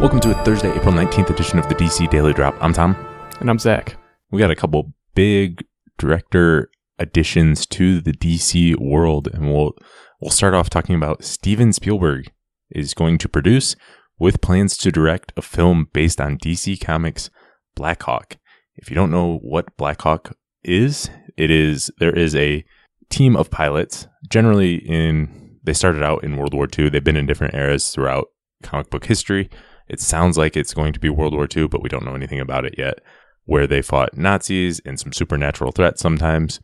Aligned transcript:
Welcome 0.00 0.20
to 0.20 0.30
a 0.30 0.44
Thursday, 0.44 0.70
April 0.70 0.94
19th 0.94 1.30
edition 1.30 1.58
of 1.58 1.68
the 1.68 1.74
DC 1.74 2.08
Daily 2.08 2.32
Drop. 2.32 2.56
I'm 2.62 2.72
Tom. 2.72 2.94
And 3.40 3.50
I'm 3.50 3.58
Zach. 3.58 3.96
We 4.30 4.38
got 4.38 4.52
a 4.52 4.54
couple 4.54 4.92
big 5.16 5.64
director 5.98 6.70
additions 7.00 7.66
to 7.66 8.00
the 8.00 8.12
DC 8.12 8.76
world, 8.78 9.26
and 9.26 9.52
we'll 9.52 9.72
we'll 10.20 10.30
start 10.30 10.54
off 10.54 10.70
talking 10.70 10.94
about 10.94 11.24
Steven 11.24 11.72
Spielberg 11.72 12.30
is 12.70 12.94
going 12.94 13.18
to 13.18 13.28
produce 13.28 13.74
with 14.20 14.40
plans 14.40 14.76
to 14.76 14.92
direct 14.92 15.32
a 15.36 15.42
film 15.42 15.88
based 15.92 16.20
on 16.20 16.38
DC 16.38 16.80
Comics 16.80 17.28
Black 17.74 18.04
Hawk. 18.04 18.36
If 18.76 18.90
you 18.90 18.94
don't 18.94 19.10
know 19.10 19.38
what 19.42 19.76
Black 19.76 20.00
Hawk 20.02 20.36
is, 20.62 21.10
it 21.36 21.50
is 21.50 21.90
there 21.98 22.16
is 22.16 22.36
a 22.36 22.64
team 23.10 23.34
of 23.34 23.50
pilots, 23.50 24.06
generally 24.30 24.76
in 24.76 25.58
they 25.64 25.72
started 25.72 26.04
out 26.04 26.22
in 26.22 26.36
World 26.36 26.54
War 26.54 26.68
II. 26.78 26.88
They've 26.88 27.02
been 27.02 27.16
in 27.16 27.26
different 27.26 27.54
eras 27.54 27.90
throughout 27.90 28.28
comic 28.62 28.90
book 28.90 29.06
history. 29.06 29.50
It 29.88 30.00
sounds 30.00 30.36
like 30.36 30.56
it's 30.56 30.74
going 30.74 30.92
to 30.92 31.00
be 31.00 31.08
World 31.08 31.34
War 31.34 31.48
II, 31.54 31.68
but 31.68 31.82
we 31.82 31.88
don't 31.88 32.04
know 32.04 32.14
anything 32.14 32.40
about 32.40 32.64
it 32.64 32.74
yet. 32.76 33.00
Where 33.44 33.66
they 33.66 33.82
fought 33.82 34.16
Nazis 34.16 34.80
and 34.84 35.00
some 35.00 35.12
supernatural 35.12 35.72
threats 35.72 36.02
sometimes. 36.02 36.60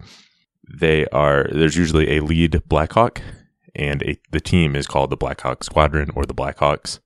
They 0.81 1.07
are 1.07 1.49
there's 1.51 1.77
usually 1.77 2.17
a 2.17 2.23
lead 2.23 2.63
Blackhawk, 2.69 3.21
and 3.75 4.03
a, 4.03 4.19
the 4.31 4.41
team 4.41 4.77
is 4.77 4.87
called 4.87 5.11
the 5.11 5.17
Blackhawk 5.17 5.65
Squadron 5.65 6.11
or 6.15 6.27
the 6.27 6.35
Blackhawks. 6.35 7.01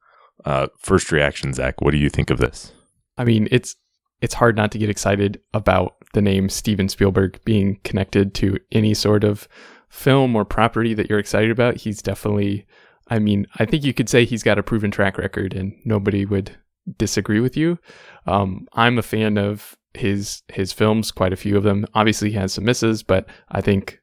Uh, 0.44 0.68
first 0.78 1.10
reaction, 1.12 1.52
Zach, 1.52 1.80
what 1.80 1.90
do 1.90 1.98
you 1.98 2.08
think 2.08 2.30
of 2.30 2.38
this? 2.38 2.72
I 3.16 3.24
mean, 3.24 3.48
it's 3.50 3.76
it's 4.20 4.34
hard 4.34 4.56
not 4.56 4.72
to 4.72 4.78
get 4.78 4.90
excited 4.90 5.40
about 5.54 5.96
the 6.12 6.22
name 6.22 6.48
Steven 6.48 6.88
Spielberg 6.88 7.38
being 7.44 7.78
connected 7.84 8.34
to 8.34 8.58
any 8.72 8.94
sort 8.94 9.24
of 9.24 9.48
film 9.88 10.34
or 10.34 10.44
property 10.44 10.94
that 10.94 11.08
you're 11.08 11.18
excited 11.18 11.50
about. 11.50 11.76
He's 11.76 12.02
definitely 12.02 12.66
I 13.08 13.18
mean, 13.18 13.46
I 13.56 13.64
think 13.64 13.84
you 13.84 13.94
could 13.94 14.08
say 14.08 14.24
he's 14.24 14.42
got 14.42 14.58
a 14.58 14.62
proven 14.62 14.90
track 14.90 15.18
record 15.18 15.54
and 15.54 15.74
nobody 15.84 16.24
would 16.24 16.56
disagree 16.96 17.40
with 17.40 17.56
you. 17.56 17.78
Um, 18.26 18.66
I'm 18.72 18.98
a 18.98 19.02
fan 19.02 19.38
of 19.38 19.76
his 19.94 20.42
his 20.48 20.72
films, 20.72 21.10
quite 21.10 21.32
a 21.32 21.36
few 21.36 21.56
of 21.56 21.64
them. 21.64 21.86
Obviously, 21.94 22.30
he 22.30 22.36
has 22.36 22.52
some 22.52 22.64
misses, 22.64 23.02
but 23.02 23.26
I 23.50 23.60
think 23.60 24.00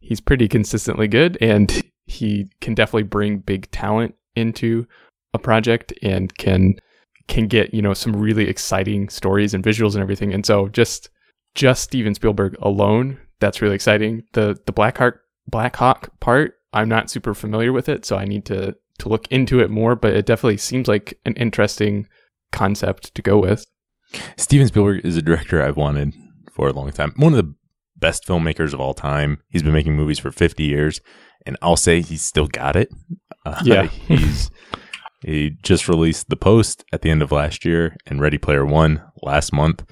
he's 0.00 0.20
pretty 0.20 0.48
consistently 0.48 1.08
good, 1.08 1.38
and 1.40 1.82
he 2.06 2.50
can 2.60 2.74
definitely 2.74 3.04
bring 3.04 3.38
big 3.38 3.70
talent 3.70 4.14
into 4.34 4.86
a 5.34 5.38
project 5.38 5.92
and 6.02 6.36
can 6.38 6.76
can 7.28 7.46
get 7.46 7.74
you 7.74 7.82
know 7.82 7.94
some 7.94 8.16
really 8.16 8.48
exciting 8.48 9.08
stories 9.08 9.54
and 9.54 9.64
visuals 9.64 9.94
and 9.94 10.02
everything. 10.02 10.32
And 10.32 10.44
so 10.44 10.68
just 10.68 11.10
just 11.54 11.84
Steven 11.84 12.14
Spielberg 12.14 12.56
alone, 12.60 13.18
that's 13.40 13.62
really 13.62 13.74
exciting. 13.74 14.24
The 14.32 14.58
the 14.66 14.72
Black 14.72 14.98
Hawk 14.98 15.16
Black 15.46 15.76
Hawk 15.76 16.10
part 16.20 16.54
I'm 16.72 16.88
not 16.88 17.10
super 17.10 17.34
familiar 17.34 17.72
with 17.72 17.88
it, 17.88 18.04
so 18.04 18.16
I 18.16 18.24
need 18.24 18.44
to 18.46 18.76
to 18.98 19.08
look 19.08 19.28
into 19.28 19.60
it 19.60 19.70
more. 19.70 19.96
But 19.96 20.14
it 20.14 20.26
definitely 20.26 20.58
seems 20.58 20.88
like 20.88 21.18
an 21.24 21.34
interesting 21.34 22.08
concept 22.52 23.14
to 23.14 23.22
go 23.22 23.38
with. 23.38 23.66
Steven 24.36 24.66
Spielberg 24.66 25.04
is 25.04 25.16
a 25.16 25.22
director 25.22 25.62
I've 25.62 25.76
wanted 25.76 26.14
for 26.52 26.68
a 26.68 26.72
long 26.72 26.90
time. 26.92 27.12
One 27.16 27.34
of 27.34 27.44
the 27.44 27.54
best 27.96 28.26
filmmakers 28.26 28.72
of 28.72 28.80
all 28.80 28.94
time. 28.94 29.42
He's 29.48 29.62
been 29.62 29.72
making 29.72 29.96
movies 29.96 30.18
for 30.18 30.30
50 30.30 30.62
years, 30.62 31.00
and 31.46 31.56
I'll 31.62 31.76
say 31.76 32.00
he's 32.00 32.22
still 32.22 32.46
got 32.46 32.76
it. 32.76 32.90
Uh, 33.44 33.60
yeah, 33.64 33.82
he's 34.06 34.50
he 35.22 35.50
just 35.62 35.88
released 35.88 36.28
The 36.28 36.36
Post 36.36 36.84
at 36.92 37.02
the 37.02 37.10
end 37.10 37.22
of 37.22 37.32
last 37.32 37.64
year 37.64 37.96
and 38.06 38.20
Ready 38.20 38.38
Player 38.38 38.64
One 38.64 39.02
last 39.22 39.52
month. 39.52 39.84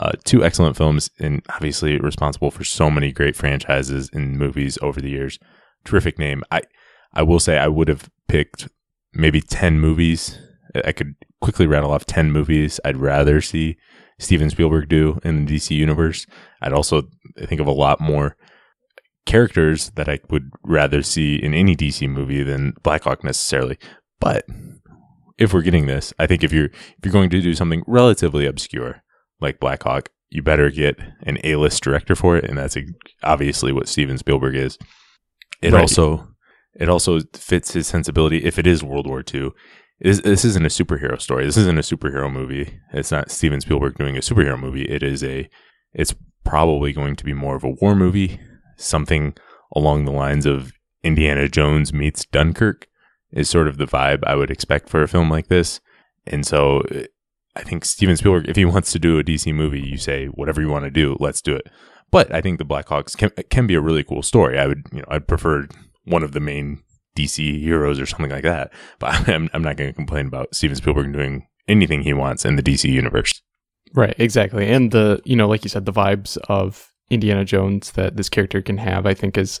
Uh, 0.00 0.12
two 0.24 0.42
excellent 0.42 0.76
films, 0.76 1.10
and 1.20 1.42
obviously 1.50 1.98
responsible 2.00 2.50
for 2.50 2.64
so 2.64 2.90
many 2.90 3.12
great 3.12 3.36
franchises 3.36 4.10
and 4.12 4.38
movies 4.38 4.78
over 4.82 5.00
the 5.00 5.10
years 5.10 5.38
terrific 5.84 6.18
name. 6.18 6.42
I 6.50 6.62
I 7.12 7.22
will 7.22 7.40
say 7.40 7.58
I 7.58 7.68
would 7.68 7.88
have 7.88 8.10
picked 8.28 8.68
maybe 9.12 9.40
ten 9.40 9.80
movies. 9.80 10.38
I 10.84 10.92
could 10.92 11.14
quickly 11.40 11.66
rattle 11.66 11.92
off 11.92 12.06
ten 12.06 12.32
movies 12.32 12.80
I'd 12.84 12.96
rather 12.96 13.40
see 13.40 13.76
Steven 14.18 14.50
Spielberg 14.50 14.88
do 14.88 15.20
in 15.24 15.44
the 15.44 15.56
DC 15.56 15.76
universe. 15.76 16.26
I'd 16.62 16.72
also 16.72 17.02
think 17.46 17.60
of 17.60 17.66
a 17.66 17.72
lot 17.72 18.00
more 18.00 18.36
characters 19.26 19.90
that 19.90 20.08
I 20.08 20.20
would 20.30 20.50
rather 20.62 21.02
see 21.02 21.36
in 21.36 21.54
any 21.54 21.74
DC 21.74 22.08
movie 22.08 22.42
than 22.42 22.74
Blackhawk 22.82 23.24
necessarily. 23.24 23.78
But 24.20 24.44
if 25.38 25.52
we're 25.52 25.62
getting 25.62 25.86
this, 25.86 26.12
I 26.18 26.26
think 26.26 26.44
if 26.44 26.52
you're 26.52 26.66
if 26.66 26.98
you're 27.04 27.12
going 27.12 27.30
to 27.30 27.40
do 27.40 27.54
something 27.54 27.82
relatively 27.86 28.46
obscure 28.46 29.02
like 29.40 29.60
Blackhawk, 29.60 30.10
you 30.30 30.42
better 30.42 30.70
get 30.70 30.98
an 31.22 31.38
A-list 31.44 31.82
director 31.82 32.14
for 32.14 32.36
it, 32.36 32.44
and 32.44 32.58
that's 32.58 32.76
obviously 33.22 33.72
what 33.72 33.88
Steven 33.88 34.18
Spielberg 34.18 34.54
is. 34.56 34.78
It 35.64 35.72
right. 35.72 35.80
also 35.80 36.28
it 36.74 36.88
also 36.88 37.20
fits 37.32 37.72
his 37.72 37.86
sensibility. 37.86 38.44
If 38.44 38.58
it 38.58 38.66
is 38.66 38.82
World 38.82 39.06
War 39.06 39.22
II, 39.32 39.50
is 40.00 40.20
this 40.22 40.44
isn't 40.44 40.66
a 40.66 40.68
superhero 40.68 41.20
story. 41.20 41.44
This 41.44 41.56
isn't 41.56 41.78
a 41.78 41.82
superhero 41.82 42.30
movie. 42.30 42.80
It's 42.92 43.10
not 43.10 43.30
Steven 43.30 43.60
Spielberg 43.60 43.96
doing 43.96 44.16
a 44.16 44.20
superhero 44.20 44.58
movie. 44.58 44.84
It 44.84 45.02
is 45.02 45.22
a. 45.22 45.48
It's 45.92 46.14
probably 46.44 46.92
going 46.92 47.16
to 47.16 47.24
be 47.24 47.32
more 47.32 47.56
of 47.56 47.64
a 47.64 47.70
war 47.70 47.94
movie, 47.94 48.40
something 48.76 49.34
along 49.74 50.04
the 50.04 50.12
lines 50.12 50.46
of 50.46 50.72
Indiana 51.02 51.48
Jones 51.48 51.92
meets 51.92 52.24
Dunkirk 52.26 52.86
is 53.32 53.50
sort 53.50 53.68
of 53.68 53.78
the 53.78 53.86
vibe 53.86 54.22
I 54.26 54.34
would 54.36 54.50
expect 54.50 54.88
for 54.88 55.02
a 55.02 55.08
film 55.08 55.30
like 55.30 55.48
this. 55.48 55.80
And 56.26 56.46
so 56.46 56.82
I 57.56 57.62
think 57.62 57.84
Steven 57.84 58.16
Spielberg, 58.16 58.48
if 58.48 58.56
he 58.56 58.64
wants 58.64 58.92
to 58.92 58.98
do 58.98 59.18
a 59.18 59.24
DC 59.24 59.52
movie, 59.54 59.80
you 59.80 59.98
say 59.98 60.26
whatever 60.26 60.60
you 60.60 60.68
want 60.68 60.84
to 60.84 60.90
do, 60.90 61.16
let's 61.20 61.42
do 61.42 61.54
it. 61.54 61.66
But 62.10 62.32
I 62.32 62.40
think 62.40 62.58
the 62.58 62.64
Blackhawks 62.64 63.16
can 63.16 63.30
can 63.50 63.66
be 63.66 63.74
a 63.74 63.80
really 63.80 64.04
cool 64.04 64.22
story. 64.22 64.58
I 64.58 64.66
would, 64.66 64.84
you 64.92 64.98
know, 64.98 65.08
I'd 65.08 65.26
prefer 65.26 65.66
one 66.04 66.22
of 66.22 66.32
the 66.32 66.40
main 66.40 66.82
DC 67.16 67.60
heroes 67.60 68.00
or 68.00 68.06
something 68.06 68.30
like 68.30 68.42
that. 68.42 68.72
But 68.98 69.28
I'm, 69.28 69.48
I'm 69.52 69.62
not 69.62 69.76
going 69.76 69.90
to 69.90 69.96
complain 69.96 70.26
about 70.26 70.54
Steven 70.54 70.76
Spielberg 70.76 71.12
doing 71.12 71.46
anything 71.68 72.02
he 72.02 72.12
wants 72.12 72.44
in 72.44 72.56
the 72.56 72.62
DC 72.62 72.90
universe. 72.90 73.42
Right, 73.94 74.14
exactly. 74.18 74.68
And 74.68 74.90
the, 74.90 75.20
you 75.24 75.36
know, 75.36 75.48
like 75.48 75.64
you 75.64 75.70
said, 75.70 75.86
the 75.86 75.92
vibes 75.92 76.36
of 76.48 76.90
Indiana 77.10 77.44
Jones 77.44 77.92
that 77.92 78.16
this 78.16 78.28
character 78.28 78.60
can 78.60 78.78
have, 78.78 79.06
I 79.06 79.14
think 79.14 79.38
is 79.38 79.60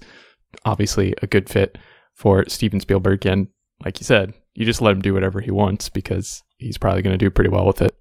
obviously 0.64 1.14
a 1.22 1.26
good 1.26 1.48
fit 1.48 1.78
for 2.14 2.44
Steven 2.48 2.80
Spielberg. 2.80 3.26
And 3.26 3.48
like 3.84 4.00
you 4.00 4.04
said, 4.04 4.34
you 4.54 4.64
just 4.64 4.80
let 4.80 4.92
him 4.92 5.02
do 5.02 5.14
whatever 5.14 5.40
he 5.40 5.50
wants 5.50 5.88
because 5.88 6.42
he's 6.58 6.78
probably 6.78 7.02
going 7.02 7.14
to 7.14 7.24
do 7.24 7.30
pretty 7.30 7.50
well 7.50 7.66
with 7.66 7.82
it. 7.82 7.96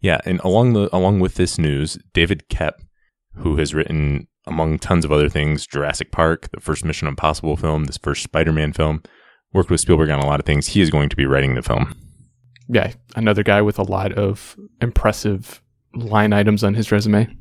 Yeah, 0.00 0.20
and 0.24 0.40
along 0.40 0.74
the 0.74 0.94
along 0.94 1.18
with 1.18 1.34
this 1.34 1.58
news, 1.58 1.98
David 2.12 2.48
Koepp 2.48 2.74
who 3.36 3.56
has 3.56 3.74
written, 3.74 4.28
among 4.46 4.78
tons 4.78 5.04
of 5.04 5.12
other 5.12 5.28
things, 5.28 5.66
Jurassic 5.66 6.10
Park, 6.12 6.50
the 6.50 6.60
first 6.60 6.84
Mission 6.84 7.08
Impossible 7.08 7.56
film, 7.56 7.84
this 7.84 7.98
first 7.98 8.22
Spider 8.22 8.52
Man 8.52 8.72
film, 8.72 9.02
worked 9.52 9.70
with 9.70 9.80
Spielberg 9.80 10.10
on 10.10 10.20
a 10.20 10.26
lot 10.26 10.40
of 10.40 10.46
things. 10.46 10.68
He 10.68 10.80
is 10.80 10.90
going 10.90 11.08
to 11.08 11.16
be 11.16 11.26
writing 11.26 11.54
the 11.54 11.62
film. 11.62 11.94
Yeah, 12.68 12.92
another 13.14 13.42
guy 13.42 13.62
with 13.62 13.78
a 13.78 13.82
lot 13.82 14.12
of 14.12 14.56
impressive 14.80 15.62
line 15.94 16.32
items 16.32 16.64
on 16.64 16.74
his 16.74 16.90
resume. 16.90 17.36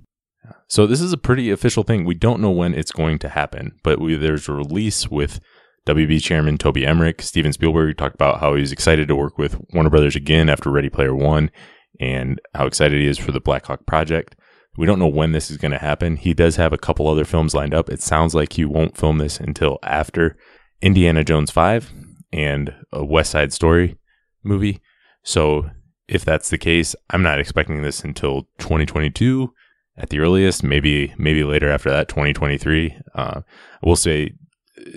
So 0.68 0.88
this 0.88 1.02
is 1.02 1.14
a 1.14 1.18
pretty 1.18 1.50
official 1.52 1.84
thing. 1.84 2.06
We 2.06 2.16
don't 2.16 2.42
know 2.42 2.52
when 2.52 2.74
it's 2.74 2.92
going 2.92 3.20
to 3.20 3.30
happen, 3.30 3.74
but 3.84 4.00
we, 4.00 4.16
there's 4.16 4.50
a 4.50 4.53
release 4.53 5.09
with 5.09 5.40
WB 5.86 6.22
chairman 6.22 6.58
Toby 6.58 6.86
Emmerich. 6.86 7.22
Steven 7.22 7.53
Spielberg 7.53 7.98
talked 7.98 8.16
about 8.16 8.40
how 8.40 8.56
he's 8.56 8.72
excited 8.72 9.08
to 9.08 9.16
work 9.16 9.38
with 9.38 9.59
Warner 9.74 9.90
Brothers 9.90 10.16
again 10.16 10.50
after 10.50 10.70
Ready 10.70 10.90
Player 10.90 11.16
One, 11.16 11.52
and 12.00 12.40
how 12.53 12.66
excited 12.66 13.00
he 13.00 13.08
is 13.08 13.18
for 13.18 13.32
the 13.32 13.40
Black 13.40 13.66
Hawk 13.66 13.86
project. 13.86 14.36
We 14.78 14.85
don't 14.85 15.00
know 15.00 15.07
when 15.07 15.31
this 15.31 15.51
is 15.51 15.57
going 15.57 15.72
to 15.72 15.78
happen. 15.78 16.16
He 16.16 16.34
does 16.34 16.56
have 16.56 16.73
a 16.73 16.78
couple 16.78 17.07
other 17.07 17.25
films 17.25 17.53
lined 17.53 17.73
up. 17.73 17.89
It 17.89 18.01
sounds 18.01 18.34
like 18.34 18.53
he 18.53 18.66
won't 18.66 18.97
film 18.97 19.19
this 19.19 19.39
until 19.39 19.78
after 19.84 20.35
Indiana 20.81 21.23
Jones 21.23 21.51
5 21.51 21.91
and 22.31 22.73
a 22.91 23.06
West 23.06 23.31
Side 23.31 23.53
Story 23.53 23.97
movie. 24.44 24.81
So 25.23 25.69
if 26.07 26.25
that's 26.25 26.50
the 26.50 26.57
case, 26.57 26.95
I'm 27.09 27.22
not 27.22 27.39
expecting 27.39 27.81
this 27.81 28.03
until 28.03 28.44
2022 28.57 29.53
at 29.95 30.09
the 30.09 30.19
earliest, 30.19 30.63
maybe 30.63 31.13
maybe 31.17 31.44
later 31.44 31.69
after 31.69 31.90
that, 31.91 32.07
2023. 32.07 32.97
Uh, 33.16 33.41
I 33.41 33.88
will 33.88 33.95
say 33.95 34.34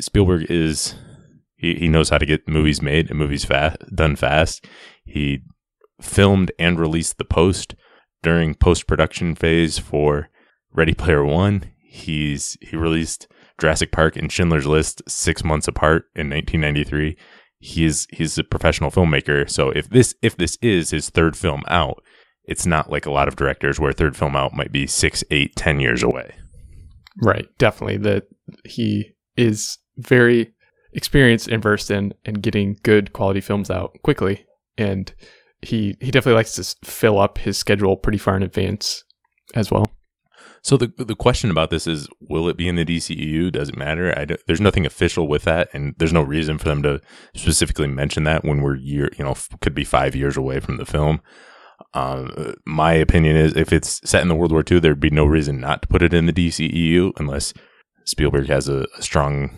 Spielberg 0.00 0.50
is 0.50 0.94
he, 1.56 1.74
he 1.74 1.88
knows 1.88 2.08
how 2.08 2.18
to 2.18 2.26
get 2.26 2.48
movies 2.48 2.80
made 2.82 3.10
and 3.10 3.18
movies 3.18 3.44
fast 3.44 3.78
done 3.94 4.16
fast. 4.16 4.66
He 5.04 5.42
filmed 6.00 6.50
and 6.58 6.78
released 6.78 7.18
the 7.18 7.24
post 7.24 7.74
during 8.22 8.54
post 8.54 8.86
production 8.86 9.34
phase 9.34 9.78
for 9.78 10.28
Ready 10.72 10.94
Player 10.94 11.24
One. 11.24 11.70
He's 11.82 12.56
he 12.60 12.76
released 12.76 13.28
Jurassic 13.58 13.92
Park 13.92 14.16
and 14.16 14.30
Schindler's 14.30 14.66
List 14.66 15.02
six 15.08 15.42
months 15.42 15.68
apart 15.68 16.04
in 16.14 16.28
1993. 16.30 17.16
He's 17.58 18.06
he's 18.10 18.38
a 18.38 18.44
professional 18.44 18.90
filmmaker. 18.90 19.48
So 19.48 19.70
if 19.70 19.88
this 19.88 20.14
if 20.22 20.36
this 20.36 20.58
is 20.60 20.90
his 20.90 21.10
third 21.10 21.36
film 21.36 21.62
out, 21.68 22.02
it's 22.44 22.66
not 22.66 22.90
like 22.90 23.06
a 23.06 23.12
lot 23.12 23.28
of 23.28 23.36
directors 23.36 23.80
where 23.80 23.92
third 23.92 24.16
film 24.16 24.36
out 24.36 24.54
might 24.54 24.72
be 24.72 24.86
six, 24.86 25.24
eight, 25.30 25.56
ten 25.56 25.80
years 25.80 26.02
away. 26.02 26.34
Right, 27.22 27.46
definitely. 27.58 27.96
That 27.98 28.24
he 28.64 29.14
is 29.36 29.78
very 29.96 30.52
experienced 30.92 31.48
and 31.48 31.62
versed 31.62 31.90
in 31.90 32.14
and 32.24 32.42
getting 32.42 32.78
good 32.82 33.12
quality 33.12 33.40
films 33.40 33.70
out 33.70 33.96
quickly. 34.02 34.46
And 34.78 35.12
he 35.62 35.96
he 36.00 36.10
definitely 36.10 36.36
likes 36.36 36.54
to 36.54 36.76
fill 36.84 37.18
up 37.18 37.38
his 37.38 37.58
schedule 37.58 37.96
pretty 37.96 38.18
far 38.18 38.36
in 38.36 38.42
advance 38.42 39.04
as 39.54 39.70
well. 39.70 39.84
So 40.62 40.76
the 40.76 40.92
the 40.96 41.14
question 41.14 41.50
about 41.50 41.70
this 41.70 41.86
is, 41.86 42.08
will 42.20 42.48
it 42.48 42.56
be 42.56 42.68
in 42.68 42.76
the 42.76 42.84
DCEU? 42.84 43.52
Does 43.52 43.68
it 43.68 43.76
matter? 43.76 44.12
there's 44.46 44.60
nothing 44.60 44.84
official 44.84 45.28
with 45.28 45.44
that, 45.44 45.68
and 45.72 45.94
there's 45.98 46.12
no 46.12 46.22
reason 46.22 46.58
for 46.58 46.68
them 46.68 46.82
to 46.82 47.00
specifically 47.34 47.86
mention 47.86 48.24
that 48.24 48.44
when 48.44 48.62
we're 48.62 48.76
year, 48.76 49.10
you 49.16 49.24
know, 49.24 49.30
f- 49.30 49.48
could 49.60 49.74
be 49.74 49.84
five 49.84 50.16
years 50.16 50.36
away 50.36 50.58
from 50.60 50.76
the 50.76 50.84
film. 50.84 51.20
Um, 51.94 52.54
my 52.66 52.94
opinion 52.94 53.36
is, 53.36 53.54
if 53.54 53.72
it's 53.72 54.00
set 54.08 54.22
in 54.22 54.28
the 54.28 54.34
World 54.34 54.52
War 54.52 54.64
II, 54.68 54.80
there'd 54.80 54.98
be 54.98 55.10
no 55.10 55.24
reason 55.24 55.60
not 55.60 55.82
to 55.82 55.88
put 55.88 56.02
it 56.02 56.12
in 56.12 56.26
the 56.26 56.32
DCEU 56.32 57.12
unless 57.16 57.52
Spielberg 58.04 58.48
has 58.48 58.68
a, 58.68 58.86
a 58.98 59.02
strong 59.02 59.50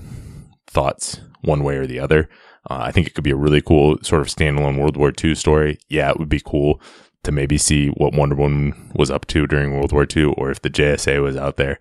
thoughts 0.67 1.21
one 1.43 1.65
way 1.65 1.77
or 1.77 1.87
the 1.87 2.01
other. 2.01 2.29
Uh, 2.69 2.81
I 2.83 2.93
think 2.93 3.07
it 3.07 3.15
could 3.15 3.25
be 3.25 3.31
a 3.31 3.37
really 3.37 3.63
cool 3.63 3.99
sort 4.03 4.21
of 4.21 4.29
standalone 4.29 4.79
World 4.79 4.97
War 4.97 5.13
II 5.23 5.35
story. 5.35 5.79
Yeah, 5.89 6.11
it 6.11 6.19
would 6.19 6.29
be 6.29 6.41
cool 6.41 6.81
to 7.25 7.33
maybe 7.33 7.59
see 7.59 7.89
what 7.89 8.15
Wonder 8.15 8.35
Woman 8.35 8.93
was 8.95 9.11
up 9.11 9.27
to 9.29 9.47
during 9.47 9.75
World 9.75 9.93
War 9.93 10.07
II 10.15 10.35
or 10.37 10.51
if 10.51 10.63
the 10.63 10.71
JSA 10.71 11.23
was 11.23 11.37
out 11.37 11.57
there. 11.57 11.81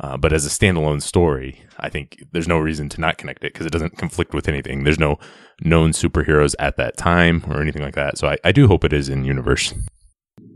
Uh, 0.00 0.16
but 0.16 0.32
as 0.32 0.46
a 0.46 0.48
standalone 0.48 1.02
story, 1.02 1.64
I 1.78 1.88
think 1.88 2.22
there's 2.32 2.46
no 2.46 2.58
reason 2.58 2.88
to 2.90 3.00
not 3.00 3.18
connect 3.18 3.42
it 3.42 3.52
because 3.52 3.66
it 3.66 3.72
doesn't 3.72 3.98
conflict 3.98 4.32
with 4.32 4.48
anything. 4.48 4.84
There's 4.84 4.98
no 4.98 5.18
known 5.62 5.90
superheroes 5.90 6.54
at 6.60 6.76
that 6.76 6.96
time 6.96 7.44
or 7.48 7.60
anything 7.60 7.82
like 7.82 7.96
that. 7.96 8.16
So 8.16 8.28
I, 8.28 8.38
I 8.44 8.52
do 8.52 8.68
hope 8.68 8.84
it 8.84 8.92
is 8.92 9.08
in 9.08 9.24
universe. 9.24 9.74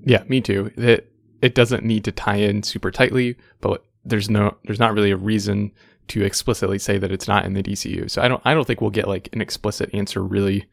Yeah, 0.04 0.22
me 0.28 0.40
too. 0.40 0.70
It 0.76 1.12
it 1.42 1.56
doesn't 1.56 1.84
need 1.84 2.04
to 2.04 2.12
tie 2.12 2.36
in 2.36 2.62
super 2.62 2.92
tightly, 2.92 3.36
but 3.60 3.84
there's 4.04 4.30
no 4.30 4.56
there's 4.64 4.78
not 4.78 4.94
really 4.94 5.10
a 5.10 5.16
reason 5.16 5.72
to 6.08 6.22
explicitly 6.22 6.78
say 6.78 6.98
that 6.98 7.12
it's 7.12 7.28
not 7.28 7.44
in 7.44 7.54
the 7.54 7.62
DCU. 7.62 8.10
So 8.10 8.22
I 8.22 8.28
don't 8.28 8.42
I 8.44 8.54
don't 8.54 8.66
think 8.66 8.80
we'll 8.80 8.90
get 8.90 9.08
like 9.08 9.28
an 9.32 9.40
explicit 9.40 9.90
answer 9.92 10.22
really 10.22 10.66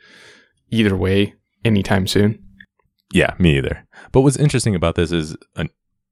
either 0.69 0.95
way 0.95 1.35
anytime 1.63 2.07
soon. 2.07 2.43
Yeah, 3.13 3.33
me 3.39 3.57
either. 3.57 3.87
But 4.11 4.21
what's 4.21 4.37
interesting 4.37 4.75
about 4.75 4.95
this 4.95 5.11
is, 5.11 5.35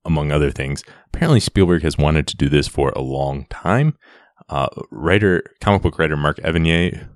among 0.03 0.31
other 0.31 0.51
things, 0.51 0.83
apparently 1.07 1.39
Spielberg 1.39 1.83
has 1.83 1.97
wanted 1.97 2.27
to 2.27 2.37
do 2.37 2.49
this 2.49 2.67
for 2.67 2.89
a 2.95 3.01
long 3.01 3.45
time. 3.49 3.95
Uh, 4.49 4.67
writer, 4.89 5.43
comic 5.61 5.81
book 5.83 5.99
writer 5.99 6.17
Mark 6.17 6.37
Evanier 6.37 7.09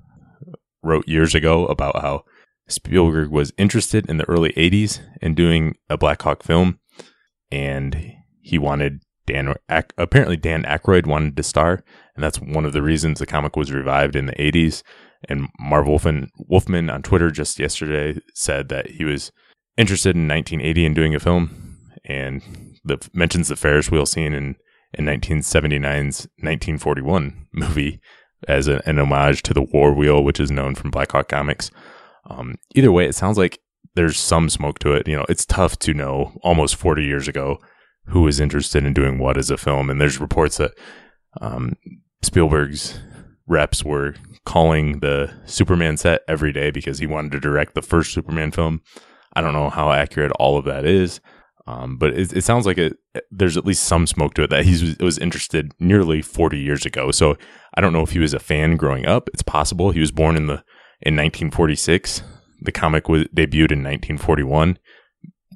wrote 0.84 1.08
years 1.08 1.34
ago 1.34 1.66
about 1.66 2.02
how 2.02 2.24
Spielberg 2.68 3.30
was 3.30 3.54
interested 3.58 4.08
in 4.10 4.18
the 4.18 4.30
early 4.30 4.52
80s 4.54 5.00
in 5.22 5.34
doing 5.34 5.76
a 5.90 5.98
Black 5.98 6.22
Hawk 6.22 6.44
film, 6.44 6.80
and 7.52 8.14
he 8.42 8.58
wanted 8.58 9.02
Dan, 9.26 9.54
apparently 9.98 10.38
Dan 10.38 10.64
Aykroyd 10.64 11.06
wanted 11.06 11.38
to 11.38 11.44
star, 11.44 11.84
and 12.16 12.24
that's 12.24 12.40
one 12.40 12.66
of 12.66 12.74
the 12.74 12.82
reasons 12.82 13.20
the 13.20 13.26
comic 13.26 13.56
was 13.56 13.72
revived 13.72 14.16
in 14.16 14.26
the 14.26 14.34
80s. 14.34 14.84
And 15.30 15.48
Marv 15.60 15.88
Wolfman, 15.88 16.30
Wolfman 16.38 16.90
on 16.90 17.04
Twitter 17.04 17.30
just 17.30 17.60
yesterday 17.60 18.20
said 18.34 18.70
that 18.70 18.92
he 18.92 19.06
was 19.06 19.32
interested 19.78 20.16
in 20.16 20.28
1980 20.28 20.86
in 20.86 20.94
doing 20.94 21.16
a 21.16 21.20
film, 21.20 21.78
and 22.06 22.42
the 22.84 22.98
mentions 23.14 23.48
the 23.48 23.56
Ferris 23.56 23.92
wheel 23.92 24.06
scene 24.06 24.34
in 24.34 24.56
in 24.94 25.06
1979's 25.06 26.28
1941 26.40 27.48
movie 27.54 28.02
as 28.48 28.68
a, 28.68 28.82
an 28.88 29.00
homage 29.00 29.44
to 29.44 29.54
the 29.54 29.62
war 29.62 29.94
wheel, 29.94 30.24
which 30.24 30.40
is 30.40 30.52
known 30.52 30.76
from 30.76 30.92
Black 30.92 31.12
Hawk 31.12 31.30
comics. 31.30 31.72
Um, 32.30 32.56
either 32.76 32.92
way, 32.92 33.06
it 33.06 33.16
sounds 33.16 33.38
like 33.38 33.60
there's 33.96 34.18
some 34.18 34.50
smoke 34.50 34.80
to 34.80 34.94
it. 34.94 35.08
You 35.08 35.18
know, 35.18 35.26
it's 35.30 35.46
tough 35.46 35.78
to 35.80 35.94
know 35.94 36.38
almost 36.44 36.76
40 36.76 37.04
years 37.04 37.28
ago 37.28 37.60
who 38.08 38.22
was 38.22 38.40
interested 38.40 38.86
in 38.86 38.94
doing 38.94 39.18
what 39.18 39.38
as 39.38 39.50
a 39.50 39.58
film, 39.58 39.90
and 39.90 40.00
there's 40.00 40.20
reports 40.20 40.58
that 40.58 40.72
um, 41.40 41.76
Spielberg's 42.22 43.00
reps 43.48 43.84
were 43.84 44.16
calling 44.46 45.00
the 45.00 45.32
Superman 45.46 45.98
set 45.98 46.22
every 46.28 46.52
day 46.52 46.72
because 46.72 47.00
he 47.00 47.06
wanted 47.06 47.32
to 47.34 47.40
direct 47.40 47.76
the 47.76 47.82
first 47.82 48.14
Superman 48.14 48.52
film. 48.52 48.82
I 49.34 49.42
don't 49.42 49.54
know 49.54 49.70
how 49.70 49.92
accurate 49.92 50.32
all 50.34 50.58
of 50.58 50.66
that 50.66 50.86
is, 50.86 51.22
um, 51.68 51.98
but 51.98 52.14
it, 52.14 52.34
it, 52.34 52.44
sounds 52.44 52.66
like 52.66 52.78
it, 52.78 52.98
there's 53.30 53.56
at 53.56 53.66
least 53.66 53.84
some 53.84 54.08
smoke 54.08 54.34
to 54.34 54.44
it 54.44 54.50
that 54.50 54.66
he 54.66 54.96
was 55.00 55.18
interested 55.18 55.72
nearly 55.80 56.22
40 56.22 56.58
years 56.58 56.86
ago. 56.86 57.12
So 57.12 57.38
I 57.76 57.82
don't 57.82 57.94
know 57.94 58.02
if 58.02 58.12
he 58.12 58.20
was 58.20 58.34
a 58.34 58.40
fan 58.40 58.78
growing 58.78 59.06
up. 59.06 59.30
It's 59.34 59.44
possible 59.44 59.92
he 59.92 60.00
was 60.00 60.12
born 60.12 60.36
in 60.36 60.48
the 60.48 60.64
in 61.02 61.16
1946. 61.16 62.24
The 62.62 62.72
comic 62.72 63.10
was 63.10 63.24
debuted 63.36 63.72
in 63.72 63.84
1941, 63.84 64.78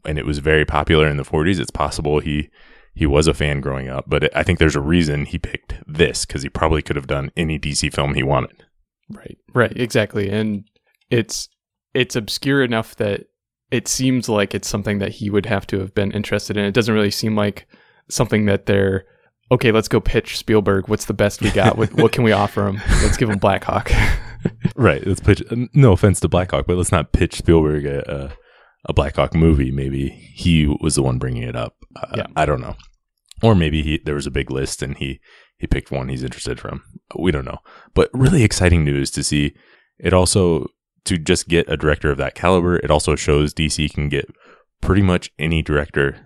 and 0.06 0.18
it 0.18 0.26
was 0.26 0.40
very 0.40 0.66
popular 0.66 1.08
in 1.08 1.18
the 1.18 1.24
40s. 1.24 1.60
It's 1.60 1.72
possible 1.72 2.20
he 2.20 2.50
he 2.94 3.06
was 3.06 3.28
a 3.28 3.34
fan 3.34 3.60
growing 3.60 3.90
up, 3.90 4.06
but 4.08 4.36
I 4.36 4.44
think 4.44 4.58
there's 4.58 4.76
a 4.76 4.82
reason 4.82 5.26
he 5.26 5.38
picked 5.38 5.76
this 5.86 6.26
because 6.26 6.44
he 6.44 6.50
probably 6.50 6.82
could 6.82 6.96
have 6.96 7.08
done 7.08 7.30
any 7.36 7.60
DC 7.60 7.94
film 7.94 8.14
he 8.14 8.24
wanted. 8.24 8.64
Right, 9.10 9.38
right, 9.54 9.76
exactly, 9.76 10.30
and 10.30 10.64
it's 11.10 11.50
it's 11.94 12.16
obscure 12.16 12.64
enough 12.64 12.96
that 12.96 13.26
it 13.72 13.88
seems 13.88 14.30
like 14.30 14.56
it's 14.56 14.68
something 14.68 15.00
that 15.00 15.12
he 15.12 15.30
would 15.30 15.46
have 15.46 15.68
to 15.68 15.80
have 15.80 15.94
been 15.94 16.12
interested 16.12 16.58
in. 16.58 16.66
It 16.66 16.74
doesn't 16.74 16.94
really 16.94 17.12
seem 17.12 17.36
like 17.36 17.68
something 18.10 18.46
that 18.46 18.66
they're 18.66 19.06
okay. 19.52 19.72
Let's 19.72 19.88
go 19.88 20.00
pitch 20.00 20.38
Spielberg. 20.38 20.88
What's 20.88 21.06
the 21.06 21.14
best 21.14 21.42
we 21.42 21.52
got? 21.52 21.78
what, 21.78 21.94
what 21.94 22.12
can 22.12 22.24
we 22.24 22.32
offer 22.32 22.68
him? 22.68 22.82
Let's 23.02 23.18
give 23.18 23.30
him 23.30 23.40
Black 23.40 23.64
Hawk. 23.64 23.92
right. 24.76 25.06
Let's 25.06 25.20
pitch. 25.20 25.44
No 25.74 25.94
offense 25.94 26.20
to 26.22 26.28
Black 26.28 26.52
Hawk, 26.52 26.66
but 26.68 26.78
let's 26.78 26.92
not 26.92 27.12
pitch 27.12 27.36
Spielberg 27.36 27.86
a, 27.86 28.34
a, 28.86 28.92
a 28.92 28.94
Blackhawk 28.94 29.34
movie. 29.34 29.72
Maybe 29.72 30.10
he 30.10 30.68
was 30.80 30.96
the 30.96 31.04
one 31.04 31.18
bringing 31.18 31.44
it 31.44 31.56
up. 31.56 31.76
Uh, 31.96 32.14
yeah. 32.18 32.28
I 32.36 32.46
don't 32.46 32.62
know. 32.62 32.76
Or 33.42 33.56
maybe 33.56 33.82
he 33.82 34.00
there 34.04 34.16
was 34.16 34.28
a 34.28 34.32
big 34.32 34.50
list 34.50 34.82
and 34.82 34.98
he 34.98 35.20
he 35.58 35.68
picked 35.68 35.92
one 35.92 36.10
he's 36.10 36.24
interested 36.24 36.60
from. 36.60 36.84
We 37.18 37.32
don't 37.32 37.46
know. 37.46 37.60
But 37.94 38.10
really 38.14 38.44
exciting 38.44 38.84
news 38.84 39.12
to 39.12 39.24
see. 39.24 39.54
It 39.98 40.14
also 40.14 40.68
to 41.06 41.18
just 41.18 41.48
get 41.48 41.70
a 41.70 41.78
director 41.78 42.12
of 42.12 42.18
that 42.18 42.36
caliber, 42.36 42.78
it 42.78 42.92
also 42.92 43.16
shows 43.16 43.54
DC 43.54 43.94
can 43.94 44.10
get 44.10 44.26
pretty 44.82 45.02
much 45.02 45.32
any 45.40 45.62
director. 45.62 46.20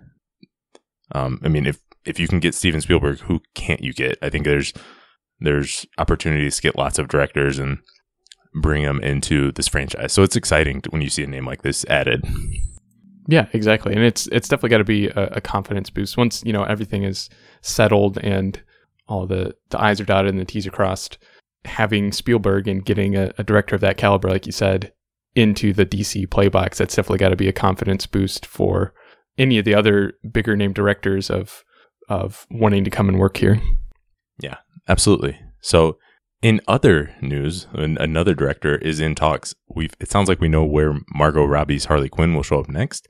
Um, 1.12 1.40
I 1.44 1.48
mean, 1.48 1.66
if 1.66 1.80
if 2.04 2.18
you 2.18 2.26
can 2.26 2.40
get 2.40 2.54
Steven 2.54 2.80
Spielberg, 2.80 3.20
who 3.20 3.40
can't 3.54 3.82
you 3.82 3.92
get? 3.92 4.18
I 4.22 4.30
think 4.30 4.44
there's 4.44 4.72
there's 5.38 5.86
opportunities 5.98 6.56
to 6.56 6.62
get 6.62 6.76
lots 6.76 6.98
of 6.98 7.08
directors 7.08 7.58
and 7.58 7.78
bring 8.54 8.82
them 8.82 9.00
into 9.00 9.52
this 9.52 9.68
franchise. 9.68 10.12
So 10.12 10.22
it's 10.22 10.36
exciting 10.36 10.82
when 10.90 11.02
you 11.02 11.10
see 11.10 11.22
a 11.22 11.26
name 11.26 11.46
like 11.46 11.62
this 11.62 11.84
added. 11.86 12.24
Yeah, 13.26 13.46
exactly, 13.52 13.94
and 13.94 14.02
it's 14.02 14.26
it's 14.28 14.48
definitely 14.48 14.70
got 14.70 14.78
to 14.78 14.84
be 14.84 15.08
a, 15.08 15.26
a, 15.34 15.40
confidence 15.40 15.88
boost 15.88 16.16
once 16.16 16.42
you 16.44 16.52
know 16.52 16.64
everything 16.64 17.04
is 17.04 17.28
settled 17.60 18.18
and 18.18 18.60
all 19.06 19.26
the 19.26 19.54
the 19.68 19.80
I's 19.80 20.00
are 20.00 20.04
dotted 20.04 20.30
and 20.30 20.40
the 20.40 20.44
T's 20.44 20.66
are 20.66 20.72
crossed 20.72 21.18
having 21.64 22.12
Spielberg 22.12 22.68
and 22.68 22.84
getting 22.84 23.16
a, 23.16 23.32
a 23.38 23.44
director 23.44 23.74
of 23.74 23.80
that 23.82 23.96
caliber, 23.96 24.28
like 24.28 24.46
you 24.46 24.52
said, 24.52 24.92
into 25.34 25.72
the 25.72 25.86
DC 25.86 26.26
playbox, 26.28 26.76
that's 26.76 26.96
definitely 26.96 27.18
got 27.18 27.28
to 27.28 27.36
be 27.36 27.48
a 27.48 27.52
confidence 27.52 28.06
boost 28.06 28.46
for 28.46 28.94
any 29.38 29.58
of 29.58 29.64
the 29.64 29.74
other 29.74 30.14
bigger 30.32 30.56
name 30.56 30.72
directors 30.72 31.30
of 31.30 31.64
of 32.08 32.46
wanting 32.50 32.82
to 32.82 32.90
come 32.90 33.08
and 33.08 33.20
work 33.20 33.36
here. 33.36 33.60
Yeah, 34.40 34.56
absolutely. 34.88 35.38
So, 35.60 35.98
in 36.42 36.60
other 36.66 37.14
news, 37.20 37.66
another 37.72 38.34
director 38.34 38.76
is 38.76 39.00
in 39.00 39.14
talks. 39.14 39.54
We 39.68 39.90
it 40.00 40.10
sounds 40.10 40.28
like 40.28 40.40
we 40.40 40.48
know 40.48 40.64
where 40.64 40.98
Margot 41.14 41.44
Robbie's 41.44 41.86
Harley 41.86 42.08
Quinn 42.08 42.34
will 42.34 42.42
show 42.42 42.60
up 42.60 42.68
next, 42.68 43.08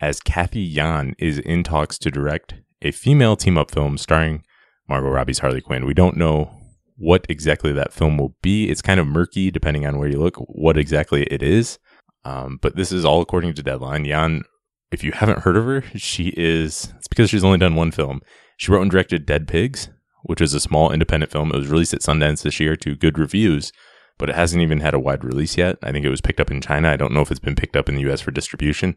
as 0.00 0.20
Cathy 0.20 0.60
Yan 0.60 1.14
is 1.18 1.38
in 1.38 1.62
talks 1.64 1.98
to 1.98 2.10
direct 2.10 2.54
a 2.80 2.90
female 2.90 3.36
team 3.36 3.58
up 3.58 3.70
film 3.70 3.98
starring 3.98 4.42
Margot 4.88 5.10
Robbie's 5.10 5.40
Harley 5.40 5.60
Quinn. 5.60 5.86
We 5.86 5.94
don't 5.94 6.16
know 6.16 6.50
what 6.96 7.26
exactly 7.28 7.72
that 7.72 7.92
film 7.92 8.16
will 8.16 8.36
be. 8.42 8.70
It's 8.70 8.82
kind 8.82 9.00
of 9.00 9.06
murky 9.06 9.50
depending 9.50 9.86
on 9.86 9.98
where 9.98 10.08
you 10.08 10.18
look, 10.18 10.36
what 10.36 10.76
exactly 10.76 11.24
it 11.24 11.42
is. 11.42 11.78
Um, 12.24 12.58
but 12.62 12.76
this 12.76 12.92
is 12.92 13.04
all 13.04 13.20
according 13.20 13.54
to 13.54 13.62
Deadline. 13.62 14.04
Yan, 14.04 14.42
if 14.90 15.02
you 15.02 15.12
haven't 15.12 15.40
heard 15.40 15.56
of 15.56 15.64
her, 15.64 15.82
she 15.96 16.32
is, 16.36 16.92
it's 16.96 17.08
because 17.08 17.30
she's 17.30 17.44
only 17.44 17.58
done 17.58 17.74
one 17.74 17.90
film. 17.90 18.20
She 18.56 18.70
wrote 18.70 18.82
and 18.82 18.90
directed 18.90 19.26
Dead 19.26 19.48
Pigs, 19.48 19.88
which 20.22 20.40
is 20.40 20.54
a 20.54 20.60
small 20.60 20.90
independent 20.92 21.32
film. 21.32 21.50
It 21.50 21.58
was 21.58 21.68
released 21.68 21.94
at 21.94 22.00
Sundance 22.00 22.42
this 22.42 22.60
year 22.60 22.76
to 22.76 22.94
good 22.94 23.18
reviews, 23.18 23.72
but 24.18 24.28
it 24.28 24.36
hasn't 24.36 24.62
even 24.62 24.80
had 24.80 24.94
a 24.94 25.00
wide 25.00 25.24
release 25.24 25.56
yet. 25.56 25.78
I 25.82 25.92
think 25.92 26.04
it 26.04 26.10
was 26.10 26.20
picked 26.20 26.40
up 26.40 26.50
in 26.50 26.60
China. 26.60 26.90
I 26.90 26.96
don't 26.96 27.12
know 27.12 27.20
if 27.20 27.30
it's 27.30 27.40
been 27.40 27.56
picked 27.56 27.76
up 27.76 27.88
in 27.88 27.94
the 27.94 28.10
US 28.10 28.20
for 28.20 28.30
distribution. 28.30 28.96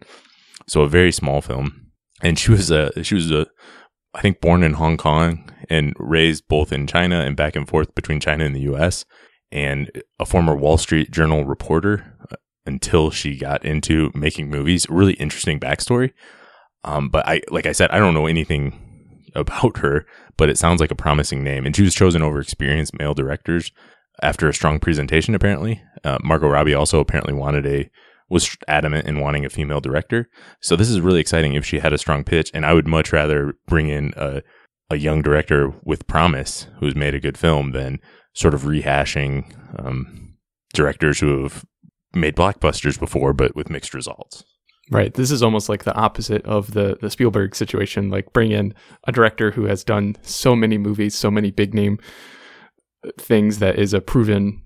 So 0.68 0.82
a 0.82 0.90
very 0.90 1.12
small 1.12 1.42
film. 1.42 1.92
And 2.22 2.40
she 2.40 2.52
was 2.52 2.72
a, 2.72 3.04
she 3.04 3.16
was 3.16 3.32
a, 3.32 3.48
I 4.14 4.22
think 4.22 4.40
born 4.40 4.64
in 4.64 4.74
Hong 4.74 4.98
Kong 4.98 5.52
and 5.70 5.94
raised 5.98 6.48
both 6.48 6.72
in 6.72 6.88
China 6.88 7.20
and 7.20 7.36
back 7.36 7.56
and 7.56 7.68
forth 7.68 7.94
between 7.96 8.20
China 8.20 8.46
and 8.46 8.56
the 8.56 8.74
US, 8.74 9.06
and 9.52 9.92
a 10.20 10.26
former 10.26 10.56
Wall 10.56 10.78
Street 10.78 11.12
Journal 11.12 11.46
reporter 11.46 12.16
uh, 12.32 12.36
until 12.66 13.12
she 13.12 13.38
got 13.38 13.64
into 13.66 14.12
making 14.14 14.50
movies. 14.50 14.90
Really 14.90 15.14
interesting 15.14 15.60
backstory. 15.60 16.14
Um, 16.84 17.10
but 17.10 17.28
I, 17.28 17.42
like 17.50 17.66
I 17.66 17.72
said, 17.72 17.90
I 17.92 17.98
don't 17.98 18.14
know 18.14 18.28
anything 18.28 18.80
about 19.36 19.78
her, 19.78 20.06
but 20.38 20.50
it 20.50 20.58
sounds 20.58 20.82
like 20.82 20.92
a 20.92 20.96
promising 20.96 21.44
name. 21.44 21.66
And 21.66 21.76
she 21.76 21.84
was 21.84 21.96
chosen 21.96 22.22
over 22.22 22.40
experienced 22.40 22.98
male 22.98 23.14
directors 23.14 23.72
after 24.22 24.48
a 24.48 24.54
strong 24.54 24.80
presentation, 24.80 25.36
apparently. 25.36 25.82
Uh, 26.04 26.18
Margot 26.24 26.48
Robbie 26.48 26.74
also 26.74 27.00
apparently 27.00 27.34
wanted 27.34 27.66
a 27.66 27.90
was 28.30 28.58
adamant 28.68 29.08
in 29.08 29.20
wanting 29.20 29.46
a 29.46 29.50
female 29.50 29.80
director. 29.80 30.28
So 30.60 30.76
this 30.76 30.90
is 30.90 31.00
really 31.00 31.20
exciting 31.20 31.54
if 31.54 31.64
she 31.64 31.80
had 31.80 31.94
a 31.94 31.98
strong 31.98 32.24
pitch. 32.24 32.50
And 32.54 32.66
I 32.66 32.74
would 32.74 32.88
much 32.88 33.14
rather 33.14 33.54
bring 33.68 33.90
in 33.90 34.14
a, 34.18 34.42
a 34.90 34.96
young 34.96 35.22
director 35.22 35.74
with 35.84 36.08
promise 36.08 36.68
who's 36.80 36.96
made 36.96 37.14
a 37.14 37.20
good 37.20 37.38
film 37.38 37.72
than 37.72 38.00
sort 38.34 38.54
of 38.54 38.64
rehashing 38.64 39.54
um, 39.78 40.36
directors 40.74 41.20
who 41.20 41.44
have 41.44 41.66
made 42.14 42.36
blockbusters 42.36 43.00
before, 43.00 43.34
but 43.34 43.56
with 43.56 43.70
mixed 43.70 43.94
results. 43.94 44.44
Right. 44.92 45.14
This 45.14 45.32
is 45.32 45.42
almost 45.42 45.68
like 45.68 45.84
the 45.84 45.96
opposite 45.96 46.46
of 46.46 46.74
the 46.74 46.98
the 47.02 47.10
Spielberg 47.10 47.56
situation. 47.56 48.10
Like 48.10 48.34
bring 48.34 48.52
in 48.52 48.74
a 49.06 49.12
director 49.12 49.52
who 49.52 49.66
has 49.66 49.84
done 49.84 50.16
so 50.22 50.56
many 50.56 50.78
movies, 50.78 51.16
so 51.16 51.32
many 51.32 51.50
big 51.50 51.74
name 51.74 52.00
things 53.20 53.60
that 53.60 53.78
is 53.80 53.94
a 53.94 54.02
proven 54.02 54.62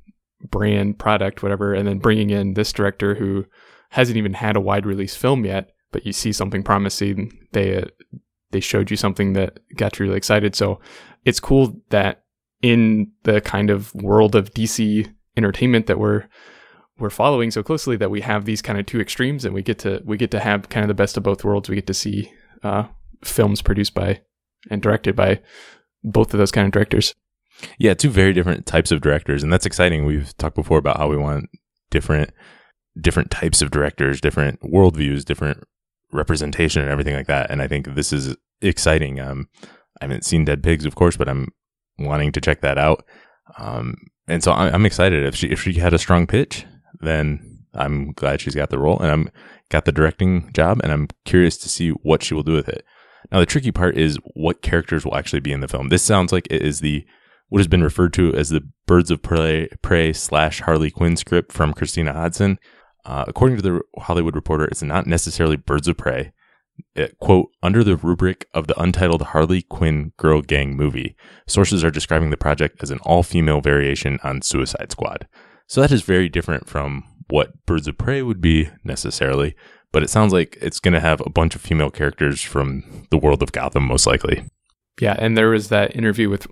brand 0.49 0.99
product, 0.99 1.43
whatever, 1.43 1.73
and 1.73 1.87
then 1.87 1.99
bringing 1.99 2.29
in 2.29 2.53
this 2.53 2.71
director 2.73 3.15
who 3.15 3.45
hasn't 3.91 4.17
even 4.17 4.33
had 4.33 4.55
a 4.55 4.61
wide 4.61 4.85
release 4.85 5.15
film 5.15 5.45
yet, 5.45 5.71
but 5.91 6.05
you 6.05 6.13
see 6.13 6.31
something 6.31 6.63
promising. 6.63 7.47
They 7.53 7.77
uh, 7.77 7.85
they 8.51 8.59
showed 8.59 8.91
you 8.91 8.97
something 8.97 9.33
that 9.33 9.59
got 9.75 9.99
you 9.99 10.05
really 10.05 10.17
excited. 10.17 10.55
So 10.55 10.79
it's 11.25 11.39
cool 11.39 11.81
that 11.89 12.23
in 12.61 13.11
the 13.23 13.41
kind 13.41 13.69
of 13.69 13.93
world 13.95 14.35
of 14.35 14.53
DC 14.53 15.11
entertainment 15.37 15.87
that 15.87 15.99
we're 15.99 16.25
we're 16.99 17.09
following 17.09 17.51
so 17.51 17.63
closely 17.63 17.95
that 17.97 18.11
we 18.11 18.21
have 18.21 18.45
these 18.45 18.61
kind 18.61 18.79
of 18.79 18.85
two 18.85 18.99
extremes 18.99 19.45
and 19.45 19.53
we 19.53 19.61
get 19.61 19.79
to 19.79 20.01
we 20.05 20.17
get 20.17 20.31
to 20.31 20.39
have 20.39 20.69
kind 20.69 20.83
of 20.83 20.87
the 20.87 20.93
best 20.93 21.17
of 21.17 21.23
both 21.23 21.43
worlds. 21.43 21.69
We 21.69 21.75
get 21.75 21.87
to 21.87 21.93
see 21.93 22.31
uh, 22.63 22.83
films 23.23 23.61
produced 23.61 23.93
by 23.93 24.21
and 24.69 24.81
directed 24.81 25.15
by 25.15 25.41
both 26.03 26.33
of 26.33 26.37
those 26.37 26.51
kind 26.51 26.65
of 26.65 26.73
directors. 26.73 27.15
Yeah 27.77 27.93
two 27.93 28.09
very 28.09 28.33
different 28.33 28.65
types 28.65 28.91
of 28.91 29.01
directors 29.01 29.43
and 29.43 29.51
that's 29.51 29.65
exciting. 29.65 30.05
We've 30.05 30.35
talked 30.37 30.55
before 30.55 30.77
about 30.77 30.97
how 30.97 31.07
we 31.07 31.17
want 31.17 31.49
different 31.89 32.31
different 32.99 33.31
types 33.31 33.61
of 33.61 33.71
directors 33.71 34.19
different 34.19 34.59
worldviews 34.61 35.23
different 35.23 35.63
representation 36.11 36.81
and 36.81 36.91
everything 36.91 37.15
like 37.15 37.27
that 37.27 37.49
and 37.49 37.61
i 37.61 37.67
think 37.67 37.93
this 37.95 38.11
is 38.11 38.35
exciting. 38.61 39.19
Um 39.19 39.47
i 40.01 40.05
haven't 40.05 40.25
seen 40.25 40.45
dead 40.45 40.63
pigs 40.63 40.85
of 40.85 40.95
course 40.95 41.15
but 41.17 41.29
i'm 41.29 41.47
wanting 41.97 42.31
to 42.31 42.41
check 42.41 42.61
that 42.61 42.77
out. 42.77 43.05
Um 43.57 43.95
and 44.29 44.43
so 44.43 44.51
I'm 44.51 44.85
excited. 44.85 45.25
If 45.25 45.35
she 45.35 45.47
if 45.47 45.61
she 45.61 45.73
had 45.73 45.93
a 45.93 45.97
strong 45.97 46.27
pitch 46.27 46.65
then 46.99 47.65
I'm 47.73 48.11
glad 48.13 48.41
she's 48.41 48.55
got 48.55 48.69
the 48.69 48.79
role 48.79 48.99
and 48.99 49.11
I'm 49.11 49.29
got 49.69 49.85
the 49.85 49.91
directing 49.91 50.51
job 50.53 50.79
and 50.83 50.91
I'm 50.91 51.07
curious 51.25 51.57
to 51.57 51.69
see 51.69 51.89
what 51.89 52.23
she 52.23 52.33
will 52.33 52.43
do 52.43 52.53
with 52.53 52.69
it. 52.69 52.83
Now 53.31 53.39
the 53.39 53.45
tricky 53.45 53.71
part 53.71 53.97
is 53.97 54.17
what 54.33 54.61
characters 54.61 55.05
will 55.05 55.15
actually 55.15 55.41
be 55.41 55.51
in 55.51 55.59
the 55.59 55.67
film. 55.67 55.89
This 55.89 56.03
sounds 56.03 56.31
like 56.31 56.47
it 56.49 56.61
is 56.61 56.79
the 56.79 57.05
what 57.49 57.59
has 57.59 57.67
been 57.67 57.83
referred 57.83 58.13
to 58.13 58.33
as 58.35 58.49
the 58.49 58.67
Birds 58.85 59.09
of 59.09 59.21
Prey, 59.21 59.69
Prey 59.81 60.13
slash 60.13 60.61
Harley 60.61 60.91
Quinn 60.91 61.15
script 61.15 61.51
from 61.51 61.73
Christina 61.73 62.13
Hodson. 62.13 62.59
Uh, 63.05 63.25
according 63.27 63.57
to 63.57 63.63
the 63.63 63.81
Hollywood 63.97 64.35
Reporter, 64.35 64.65
it's 64.65 64.83
not 64.83 65.07
necessarily 65.07 65.55
Birds 65.55 65.87
of 65.87 65.97
Prey. 65.97 66.31
It, 66.95 67.17
quote, 67.19 67.49
under 67.63 67.83
the 67.83 67.97
rubric 67.97 68.47
of 68.53 68.67
the 68.67 68.79
untitled 68.79 69.23
Harley 69.23 69.63
Quinn 69.63 70.13
Girl 70.17 70.41
Gang 70.41 70.77
movie, 70.77 71.15
sources 71.47 71.83
are 71.83 71.91
describing 71.91 72.29
the 72.29 72.37
project 72.37 72.81
as 72.81 72.91
an 72.91 72.99
all 72.99 73.23
female 73.23 73.61
variation 73.61 74.19
on 74.23 74.41
Suicide 74.41 74.91
Squad. 74.91 75.27
So 75.69 75.81
that 75.81 75.91
is 75.91 76.01
very 76.01 76.29
different 76.29 76.67
from 76.67 77.03
what 77.29 77.65
Birds 77.67 77.87
of 77.87 77.97
Prey 77.97 78.23
would 78.23 78.41
be 78.41 78.69
necessarily, 78.83 79.55
but 79.91 80.01
it 80.01 80.09
sounds 80.09 80.33
like 80.33 80.57
it's 80.61 80.79
going 80.79 80.95
to 80.95 80.99
have 80.99 81.21
a 81.21 81.29
bunch 81.29 81.55
of 81.55 81.61
female 81.61 81.91
characters 81.91 82.41
from 82.41 83.05
the 83.11 83.19
world 83.19 83.43
of 83.43 83.51
Gotham, 83.51 83.85
most 83.85 84.07
likely. 84.07 84.43
Yeah, 84.99 85.15
and 85.19 85.37
there 85.37 85.49
was 85.49 85.69
that 85.69 85.95
interview 85.95 86.29
with 86.29 86.47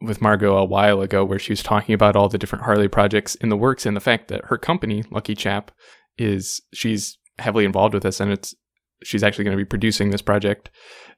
with 0.00 0.20
Margot 0.20 0.56
a 0.56 0.64
while 0.64 1.00
ago 1.00 1.24
where 1.24 1.38
she 1.38 1.52
was 1.52 1.62
talking 1.62 1.94
about 1.94 2.14
all 2.14 2.28
the 2.28 2.38
different 2.38 2.64
Harley 2.64 2.88
projects 2.88 3.34
in 3.36 3.48
the 3.48 3.56
works 3.56 3.86
and 3.86 3.96
the 3.96 4.00
fact 4.00 4.28
that 4.28 4.44
her 4.46 4.58
company, 4.58 5.02
Lucky 5.10 5.34
Chap, 5.34 5.70
is 6.18 6.60
she's 6.72 7.18
heavily 7.38 7.64
involved 7.64 7.94
with 7.94 8.02
this 8.02 8.20
and 8.20 8.30
it's 8.30 8.54
she's 9.02 9.22
actually 9.22 9.44
going 9.44 9.56
to 9.56 9.64
be 9.64 9.68
producing 9.68 10.10
this 10.10 10.22
project 10.22 10.70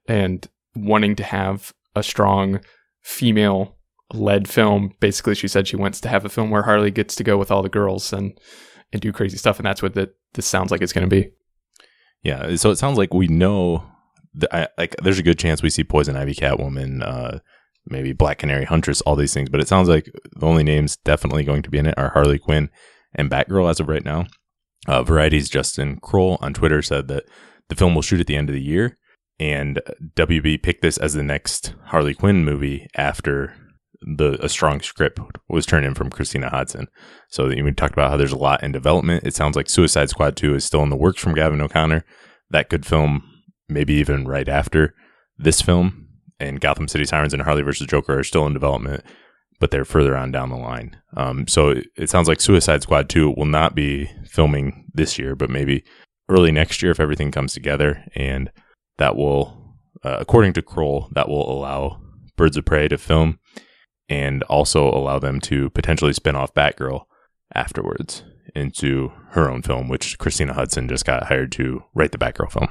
and 0.08 0.48
wanting 0.74 1.16
to 1.16 1.24
have 1.24 1.74
a 1.94 2.02
strong 2.02 2.60
female 3.02 3.75
led 4.12 4.48
film. 4.48 4.94
Basically, 5.00 5.34
she 5.34 5.48
said 5.48 5.68
she 5.68 5.76
wants 5.76 6.00
to 6.00 6.08
have 6.08 6.24
a 6.24 6.28
film 6.28 6.50
where 6.50 6.62
Harley 6.62 6.90
gets 6.90 7.14
to 7.16 7.24
go 7.24 7.36
with 7.36 7.50
all 7.50 7.62
the 7.62 7.68
girls 7.68 8.12
and 8.12 8.38
and 8.92 9.02
do 9.02 9.12
crazy 9.12 9.36
stuff, 9.36 9.58
and 9.58 9.66
that's 9.66 9.82
what 9.82 9.94
the, 9.94 10.12
this 10.34 10.46
sounds 10.46 10.70
like 10.70 10.80
it's 10.80 10.92
going 10.92 11.08
to 11.08 11.22
be. 11.22 11.30
Yeah, 12.22 12.54
so 12.56 12.70
it 12.70 12.76
sounds 12.76 12.98
like 12.98 13.12
we 13.12 13.28
know 13.28 13.84
that 14.34 14.54
I, 14.54 14.68
like 14.78 14.96
there's 15.02 15.18
a 15.18 15.24
good 15.24 15.38
chance 15.38 15.62
we 15.62 15.70
see 15.70 15.84
Poison 15.84 16.16
Ivy, 16.16 16.34
Catwoman, 16.34 17.02
uh, 17.06 17.38
maybe 17.86 18.12
Black 18.12 18.38
Canary, 18.38 18.64
Huntress, 18.64 19.00
all 19.02 19.16
these 19.16 19.34
things. 19.34 19.48
But 19.48 19.60
it 19.60 19.68
sounds 19.68 19.88
like 19.88 20.10
the 20.36 20.46
only 20.46 20.62
names 20.62 20.96
definitely 20.98 21.44
going 21.44 21.62
to 21.62 21.70
be 21.70 21.78
in 21.78 21.86
it 21.86 21.98
are 21.98 22.10
Harley 22.10 22.38
Quinn 22.38 22.70
and 23.14 23.30
Batgirl 23.30 23.68
as 23.70 23.80
of 23.80 23.88
right 23.88 24.04
now. 24.04 24.26
Uh, 24.86 25.02
Variety's 25.02 25.48
Justin 25.48 25.98
Kroll 26.00 26.38
on 26.40 26.54
Twitter 26.54 26.80
said 26.80 27.08
that 27.08 27.24
the 27.68 27.74
film 27.74 27.94
will 27.94 28.02
shoot 28.02 28.20
at 28.20 28.28
the 28.28 28.36
end 28.36 28.48
of 28.48 28.54
the 28.54 28.62
year, 28.62 28.96
and 29.40 29.80
WB 30.14 30.62
picked 30.62 30.82
this 30.82 30.98
as 30.98 31.14
the 31.14 31.22
next 31.22 31.74
Harley 31.86 32.14
Quinn 32.14 32.44
movie 32.44 32.86
after 32.94 33.54
the 34.00 34.42
a 34.44 34.48
strong 34.48 34.80
script 34.80 35.18
was 35.48 35.66
turned 35.66 35.86
in 35.86 35.94
from 35.94 36.10
Christina 36.10 36.50
Hodson. 36.50 36.88
So 37.28 37.48
we 37.48 37.72
talked 37.72 37.92
about 37.92 38.10
how 38.10 38.16
there's 38.16 38.32
a 38.32 38.38
lot 38.38 38.62
in 38.62 38.72
development. 38.72 39.26
It 39.26 39.34
sounds 39.34 39.56
like 39.56 39.68
Suicide 39.68 40.10
Squad 40.10 40.36
2 40.36 40.54
is 40.54 40.64
still 40.64 40.82
in 40.82 40.90
the 40.90 40.96
works 40.96 41.20
from 41.20 41.34
Gavin 41.34 41.60
O'Connor. 41.60 42.04
That 42.50 42.68
could 42.68 42.86
film 42.86 43.24
maybe 43.68 43.94
even 43.94 44.26
right 44.26 44.48
after 44.48 44.94
this 45.38 45.60
film. 45.60 46.08
And 46.38 46.60
Gotham 46.60 46.88
City 46.88 47.04
Sirens 47.04 47.32
and 47.32 47.42
Harley 47.42 47.62
vs. 47.62 47.86
Joker 47.86 48.18
are 48.18 48.24
still 48.24 48.46
in 48.46 48.52
development, 48.52 49.02
but 49.58 49.70
they're 49.70 49.86
further 49.86 50.16
on 50.16 50.30
down 50.30 50.50
the 50.50 50.56
line. 50.56 50.96
Um, 51.16 51.48
so 51.48 51.70
it, 51.70 51.86
it 51.96 52.10
sounds 52.10 52.28
like 52.28 52.40
Suicide 52.40 52.82
Squad 52.82 53.08
2 53.08 53.34
will 53.36 53.46
not 53.46 53.74
be 53.74 54.10
filming 54.26 54.84
this 54.92 55.18
year, 55.18 55.34
but 55.34 55.48
maybe 55.48 55.82
early 56.28 56.52
next 56.52 56.82
year 56.82 56.92
if 56.92 57.00
everything 57.00 57.30
comes 57.30 57.54
together. 57.54 58.04
And 58.14 58.50
that 58.98 59.16
will, 59.16 59.76
uh, 60.04 60.18
according 60.20 60.52
to 60.54 60.62
Kroll, 60.62 61.08
that 61.12 61.28
will 61.28 61.50
allow 61.50 62.00
Birds 62.36 62.58
of 62.58 62.66
Prey 62.66 62.88
to 62.88 62.98
film 62.98 63.38
and 64.08 64.42
also 64.44 64.88
allow 64.88 65.18
them 65.18 65.40
to 65.40 65.70
potentially 65.70 66.12
spin 66.12 66.36
off 66.36 66.54
Batgirl 66.54 67.04
afterwards 67.54 68.22
into 68.54 69.12
her 69.30 69.50
own 69.50 69.62
film, 69.62 69.88
which 69.88 70.18
Christina 70.18 70.54
Hodson 70.54 70.88
just 70.88 71.04
got 71.04 71.24
hired 71.24 71.52
to 71.52 71.82
write 71.94 72.12
the 72.12 72.18
Batgirl 72.18 72.50
film. 72.50 72.68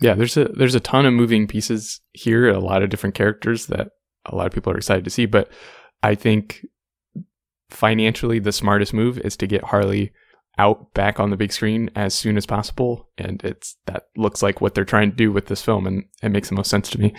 Yeah, 0.00 0.14
there's 0.14 0.36
a 0.36 0.44
there's 0.44 0.74
a 0.74 0.80
ton 0.80 1.06
of 1.06 1.12
moving 1.12 1.46
pieces 1.46 2.00
here, 2.12 2.48
a 2.48 2.60
lot 2.60 2.82
of 2.82 2.90
different 2.90 3.14
characters 3.14 3.66
that 3.66 3.88
a 4.26 4.34
lot 4.34 4.46
of 4.46 4.52
people 4.52 4.72
are 4.72 4.76
excited 4.76 5.04
to 5.04 5.10
see. 5.10 5.26
But 5.26 5.50
I 6.02 6.14
think 6.14 6.64
financially 7.70 8.38
the 8.38 8.52
smartest 8.52 8.94
move 8.94 9.18
is 9.18 9.36
to 9.38 9.46
get 9.46 9.64
Harley 9.64 10.12
out 10.56 10.94
back 10.94 11.18
on 11.18 11.30
the 11.30 11.36
big 11.36 11.52
screen 11.52 11.90
as 11.96 12.14
soon 12.14 12.36
as 12.36 12.46
possible. 12.46 13.08
And 13.18 13.42
it's 13.44 13.76
that 13.86 14.04
looks 14.16 14.42
like 14.42 14.60
what 14.60 14.74
they're 14.74 14.84
trying 14.84 15.10
to 15.10 15.16
do 15.16 15.32
with 15.32 15.46
this 15.46 15.62
film 15.62 15.86
and 15.86 16.04
it 16.22 16.30
makes 16.30 16.48
the 16.48 16.54
most 16.54 16.70
sense 16.70 16.88
to 16.90 17.00
me. 17.00 17.14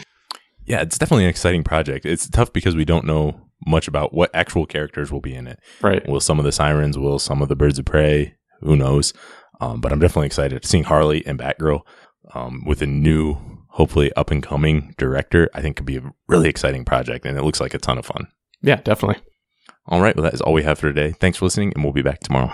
Yeah, 0.66 0.82
it's 0.82 0.98
definitely 0.98 1.26
an 1.26 1.30
exciting 1.30 1.64
project. 1.64 2.06
It's 2.06 2.30
tough 2.30 2.54
because 2.54 2.76
we 2.76 2.86
don't 2.86 3.06
know 3.06 3.45
much 3.66 3.88
about 3.88 4.14
what 4.14 4.30
actual 4.34 4.66
characters 4.66 5.12
will 5.12 5.22
be 5.22 5.34
in 5.34 5.48
it. 5.48 5.60
Right. 5.82 6.08
Will 6.08 6.20
some 6.20 6.40
of 6.40 6.46
the 6.46 6.52
sirens? 6.52 6.98
Will 6.98 7.20
some 7.20 7.42
of 7.42 7.50
the 7.50 7.56
birds 7.56 7.80
of 7.80 7.86
prey? 7.86 8.36
Who 8.62 8.76
knows? 8.76 9.14
Um, 9.62 9.82
but 9.82 9.92
I'm 9.92 10.00
definitely 10.00 10.28
excited. 10.28 10.66
Seeing 10.66 10.84
Harley 10.84 11.26
and 11.26 11.40
Batgirl 11.40 11.82
um, 12.34 12.64
with 12.66 12.82
a 12.82 12.88
new, 12.88 13.38
hopefully 13.70 14.12
up 14.14 14.32
and 14.32 14.44
coming 14.44 14.94
director, 14.98 15.50
I 15.54 15.62
think 15.62 15.78
could 15.78 15.86
be 15.86 15.98
a 15.98 16.14
really 16.28 16.50
exciting 16.50 16.86
project, 16.86 17.26
and 17.26 17.38
it 17.38 17.44
looks 17.44 17.62
like 17.62 17.74
a 17.74 17.80
ton 17.80 17.98
of 17.98 18.06
fun. 18.06 18.28
Yeah, 18.62 18.82
definitely. 18.82 19.22
All 19.88 20.02
right. 20.02 20.16
Well, 20.16 20.24
that 20.24 20.34
is 20.34 20.42
all 20.42 20.54
we 20.54 20.64
have 20.64 20.80
for 20.80 20.92
today. 20.92 21.12
Thanks 21.12 21.38
for 21.38 21.46
listening, 21.46 21.72
and 21.76 21.84
we'll 21.84 21.94
be 21.94 22.02
back 22.02 22.20
tomorrow. 22.20 22.52